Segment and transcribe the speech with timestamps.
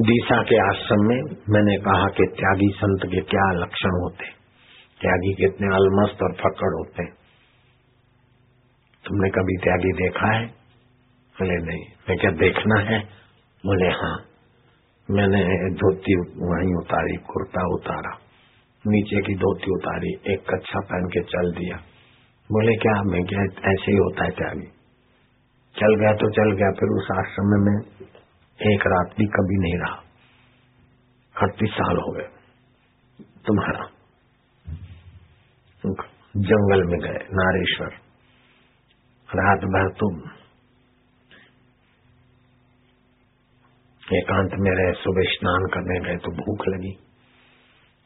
[0.00, 4.24] दीसा के आश्रम में मैंने कहा कि त्यागी संत के क्या लक्षण होते?
[5.00, 7.04] त्यागी कितने अलमस्त और फकड़ होते
[9.04, 10.46] तुमने कभी त्यागी देखा है?
[11.36, 12.98] बोले, नहीं। मैं क्या, देखना है?
[13.66, 14.24] बोले हाँ।
[15.10, 18.18] मैंने धोती वहीं उतारी, कुर्ता उतारा।
[18.86, 21.76] नीचे की धोती उतारी, एक कच्छा पहन के चल दिया।
[22.52, 23.02] बोले, क्या?
[23.02, 24.66] मैं क्या, ऐसे ही होता है त्यागी।
[25.76, 28.06] चल गया तो चल गया, फिर उस आश्रम में मैं
[28.62, 29.96] एक रात भी कभी नहीं रहा।
[31.42, 32.28] अड़तीस साल हो गए।
[33.46, 33.86] तुम्हारा।
[36.36, 37.88] जंगल में गए, नारेश्वर।
[39.34, 40.20] रात भर तुम।
[44.16, 46.98] एकांत में रहे, सुबह स्नान करने गए तो भूख लगी।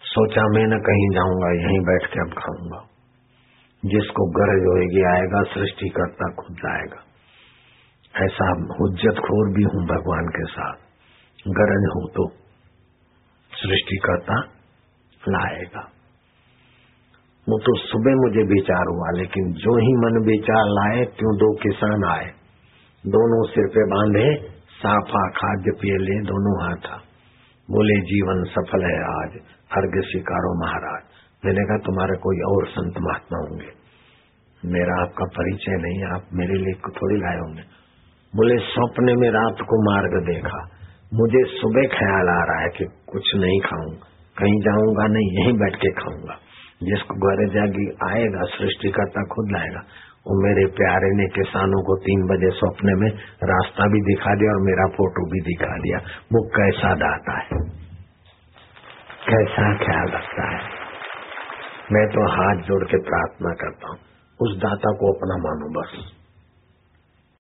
[0.03, 2.87] सोचा, मैं न कहीं जाऊँगा, यहीं बैठ के अब खाऊँगा।
[3.85, 7.10] जिसको गरज होगी आएगा सृष्टि करता खुद आएगा
[8.15, 8.47] ऐसा
[8.81, 10.75] हुज्जत खोर भी हूँ भगवान के साथ।
[11.49, 12.29] गरज हो तो
[13.53, 14.41] सृष्टि करता
[15.29, 15.81] लाएगा।
[17.49, 22.05] वो तो सुबह मुझे विचार हुआ, लेकिन जो ही मन विचार लाए, क्यों दो किसान
[22.05, 22.27] आए?
[23.07, 26.97] दोनों सिर पे बांधे, साफा खाद्य पिए ले, दोनों हाथा
[27.71, 29.37] बोले, जीवन सफल है आज
[29.77, 31.03] अर्घ शिकारो महाराज।
[31.45, 33.71] मैंने कहा, तुम्हारे कोई और संत महात्मा होंगे।
[34.65, 37.80] मेरा आपका परिचय नहीं, आप मेरे लिए थोड़ी लाए होंगे।
[38.37, 40.69] बोले, सपने में रात को मार्ग देखा।
[41.15, 44.07] मुझे सुबह ख्याल आ रहा है कि कुछ नहीं खाऊँगा
[44.39, 46.37] कहीं जाऊँगा नहीं, यहीं बैठ के खाऊँगा।
[46.83, 49.81] जिसको घर जागी आएगा सृष्टि करता खुद लाएगा।
[50.27, 53.11] वो मेरे प्यारे ने किसानों को तीन बजे सपने में
[53.45, 55.99] रास्ता भी दिखा दिया और मेरा फ़ोटो भी दिखा दिया।
[56.33, 57.81] वो कैसा दाता है?
[59.29, 60.61] कैसा ख्याल रखता है?
[61.93, 63.99] मैं तो हाथ जोड़ के प्रार्थना करता हूँ।
[64.41, 66.20] उस दाता को अपना मानो बस।